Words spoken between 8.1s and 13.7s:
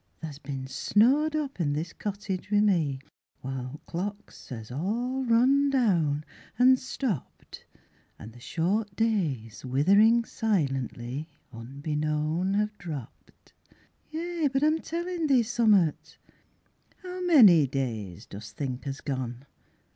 An' the short days withering silently Unbeknown have dropped.